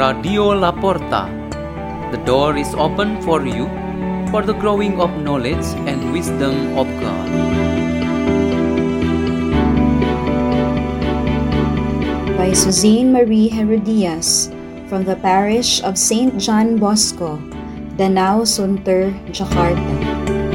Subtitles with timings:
[0.00, 1.28] Radio La Porta.
[2.10, 3.68] The door is open for you
[4.32, 7.28] for the growing of knowledge and wisdom of God.
[12.40, 14.48] By Suzanne Marie Gerodias
[14.88, 16.40] from the parish of St.
[16.40, 17.36] John Bosco,
[18.00, 20.49] Danau Sunter, Jakarta.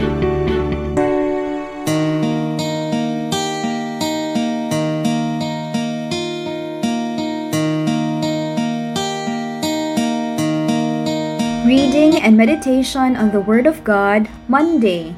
[11.75, 15.13] Reading and meditation on the Word of God, Monday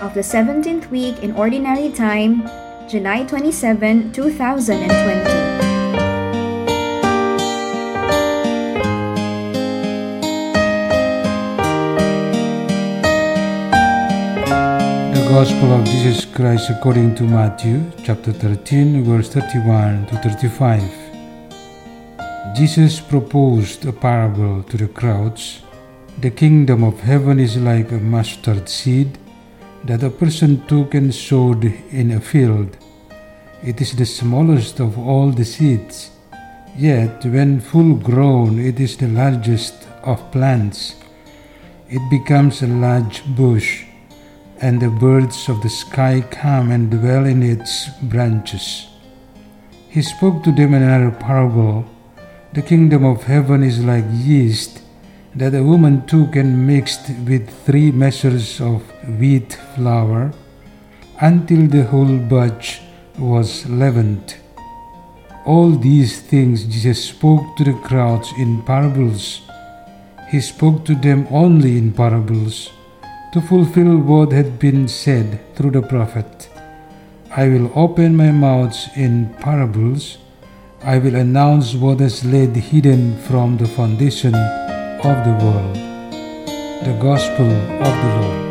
[0.00, 2.48] of the 17th week in Ordinary Time,
[2.88, 4.88] July 27, 2020.
[15.12, 20.80] The Gospel of Jesus Christ according to Matthew chapter 13 verse 31 to 35.
[22.56, 25.67] Jesus proposed a parable to the crowds.
[26.20, 29.16] The kingdom of heaven is like a mustard seed
[29.84, 32.76] that a person took and sowed in a field.
[33.62, 36.10] It is the smallest of all the seeds,
[36.76, 40.96] yet when full grown it is the largest of plants.
[41.88, 43.84] It becomes a large bush
[44.60, 48.88] and the birds of the sky come and dwell in its branches.
[49.88, 51.84] He spoke to them in another parable
[52.54, 54.82] The kingdom of heaven is like yeast
[55.34, 58.82] that a woman took and mixed with three measures of
[59.18, 60.32] wheat flour
[61.20, 62.80] until the whole batch
[63.18, 64.36] was leavened.
[65.44, 69.42] All these things Jesus spoke to the crowds in parables.
[70.30, 72.70] He spoke to them only in parables
[73.32, 76.48] to fulfill what had been said through the prophet.
[77.30, 80.18] I will open my mouth in parables.
[80.82, 84.34] I will announce what has laid hidden from the foundation
[85.04, 85.76] of the world.
[86.82, 88.48] The Gospel of the Lord.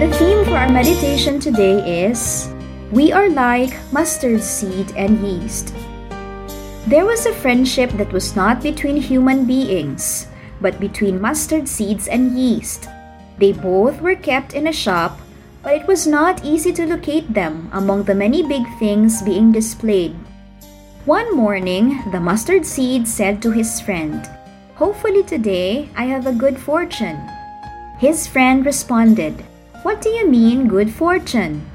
[0.00, 2.52] The theme for our meditation today is
[2.90, 5.72] We are like mustard seed and yeast.
[6.88, 10.26] There was a friendship that was not between human beings,
[10.62, 12.88] but between mustard seeds and yeast.
[13.38, 15.18] They both were kept in a shop,
[15.62, 20.14] but it was not easy to locate them among the many big things being displayed.
[21.04, 24.22] One morning, the mustard seed said to his friend,
[24.76, 27.18] Hopefully today I have a good fortune.
[27.98, 29.44] His friend responded,
[29.82, 31.66] What do you mean, good fortune?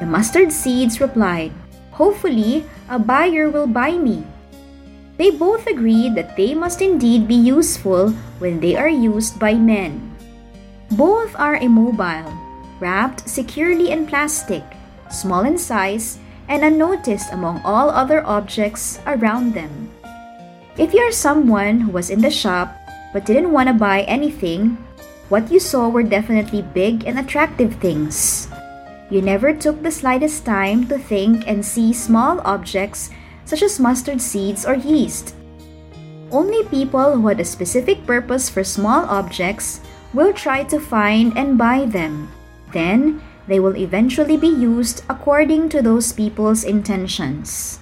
[0.00, 1.52] The mustard seeds replied,
[1.92, 4.24] Hopefully, a buyer will buy me.
[5.22, 8.10] They both agreed that they must indeed be useful
[8.42, 10.10] when they are used by men.
[10.98, 12.26] Both are immobile,
[12.82, 14.66] wrapped securely in plastic,
[15.14, 16.18] small in size,
[16.48, 19.94] and unnoticed among all other objects around them.
[20.74, 22.74] If you are someone who was in the shop
[23.14, 24.74] but didn't want to buy anything,
[25.30, 28.50] what you saw were definitely big and attractive things.
[29.06, 34.20] You never took the slightest time to think and see small objects such as mustard
[34.20, 35.34] seeds or yeast.
[36.30, 39.80] Only people who had a specific purpose for small objects
[40.14, 42.30] will try to find and buy them.
[42.72, 47.80] Then, they will eventually be used according to those people's intentions.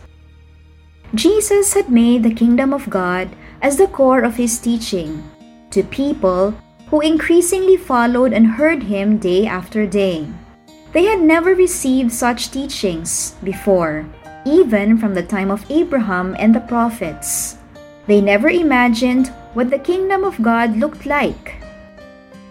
[1.15, 3.31] Jesus had made the kingdom of God
[3.63, 5.23] as the core of his teaching
[5.71, 6.55] to people
[6.89, 10.27] who increasingly followed and heard him day after day.
[10.93, 14.07] They had never received such teachings before,
[14.45, 17.59] even from the time of Abraham and the prophets.
[18.07, 21.55] They never imagined what the kingdom of God looked like.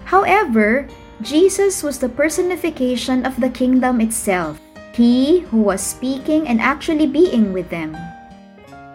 [0.05, 0.87] However,
[1.21, 4.59] Jesus was the personification of the kingdom itself,
[4.93, 7.95] he who was speaking and actually being with them.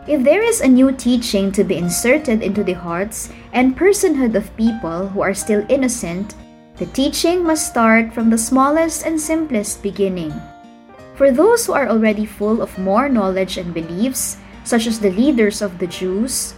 [0.07, 4.57] If there is a new teaching to be inserted into the hearts and personhood of
[4.57, 6.35] people who are still innocent,
[6.77, 10.33] the teaching must start from the smallest and simplest beginning.
[11.15, 15.63] For those who are already full of more knowledge and beliefs, such as the leaders
[15.63, 16.55] of the Jews,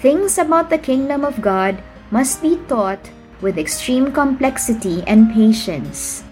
[0.00, 3.10] things about the kingdom of God must be taught
[3.40, 6.24] with extreme complexity and patience.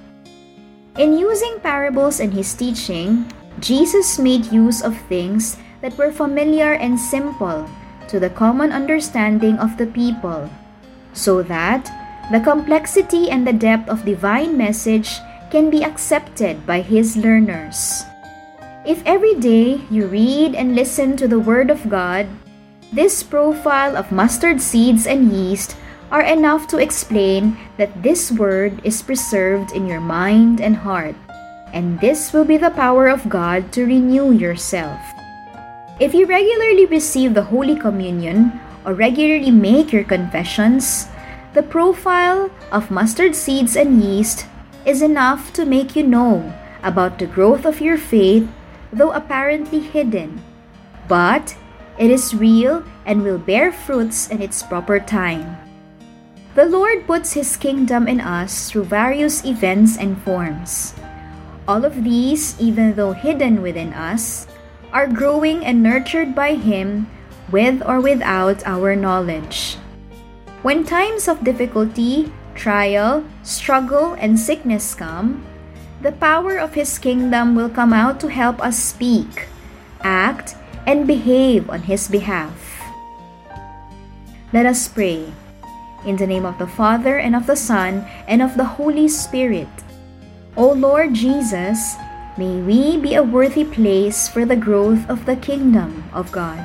[0.96, 3.30] In using parables in his teaching,
[3.60, 7.68] Jesus made use of things that were familiar and simple
[8.08, 10.48] to the common understanding of the people,
[11.12, 11.84] so that
[12.32, 15.20] the complexity and the depth of divine message
[15.50, 18.04] can be accepted by his learners.
[18.84, 22.28] If every day you read and listen to the Word of God,
[22.92, 25.76] this profile of mustard seeds and yeast
[26.10, 31.14] are enough to explain that this word is preserved in your mind and heart,
[31.72, 34.98] and this will be the power of God to renew yourself.
[36.00, 41.08] If you regularly receive the Holy Communion or regularly make your confessions,
[41.52, 44.46] the profile of mustard seeds and yeast
[44.88, 46.40] is enough to make you know
[46.82, 48.48] about the growth of your faith,
[48.90, 50.40] though apparently hidden.
[51.06, 51.52] But
[52.00, 55.60] it is real and will bear fruits in its proper time.
[56.56, 60.96] The Lord puts His kingdom in us through various events and forms.
[61.68, 64.48] All of these, even though hidden within us,
[64.90, 67.12] are growing and nurtured by Him
[67.52, 69.76] with or without our knowledge.
[70.64, 75.46] When times of difficulty, trial, struggle, and sickness come,
[76.02, 79.46] the power of His kingdom will come out to help us speak,
[80.02, 82.82] act, and behave on His behalf.
[84.52, 85.30] Let us pray.
[86.04, 89.70] In the name of the Father, and of the Son, and of the Holy Spirit.
[90.56, 91.94] O Lord Jesus,
[92.36, 96.58] may we be a worthy place for the growth of the kingdom of God.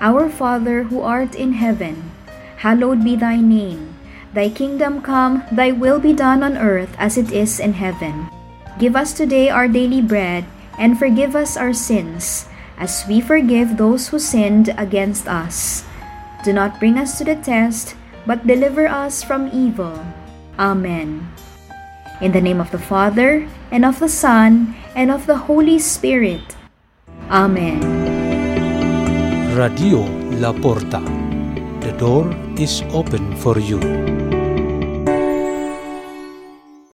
[0.00, 2.10] Our Father who art in heaven,
[2.58, 3.89] hallowed be thy name.
[4.30, 8.30] Thy kingdom come, thy will be done on earth as it is in heaven.
[8.78, 10.46] Give us today our daily bread,
[10.78, 12.46] and forgive us our sins,
[12.78, 15.82] as we forgive those who sinned against us.
[16.46, 19.98] Do not bring us to the test, but deliver us from evil.
[20.62, 21.26] Amen.
[22.22, 26.54] In the name of the Father, and of the Son, and of the Holy Spirit.
[27.34, 27.82] Amen.
[29.58, 30.06] Radio
[30.38, 31.02] La Porta.
[31.82, 34.09] The door is open for you.